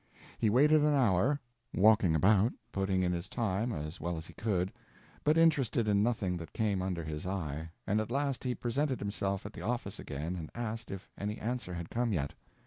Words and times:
He 0.39 0.49
waited 0.49 0.81
an 0.81 0.95
hour, 0.95 1.39
walking 1.75 2.15
about, 2.15 2.53
putting 2.71 3.03
in 3.03 3.11
his 3.11 3.29
time 3.29 3.71
as 3.71 4.01
well 4.01 4.17
as 4.17 4.25
he 4.25 4.33
could, 4.33 4.73
but 5.23 5.37
interested 5.37 5.87
in 5.87 6.01
nothing 6.01 6.37
that 6.37 6.53
came 6.53 6.81
under 6.81 7.03
his 7.03 7.27
eye, 7.27 7.69
and 7.85 8.01
at 8.01 8.09
last 8.09 8.43
he 8.43 8.55
presented 8.55 8.99
himself 8.99 9.45
at 9.45 9.53
the 9.53 9.61
office 9.61 9.99
again 9.99 10.35
and 10.35 10.49
asked 10.55 10.89
if 10.89 11.07
any 11.19 11.37
answer 11.37 11.75
had 11.75 11.91
come 11.91 12.11
yet. 12.13 12.33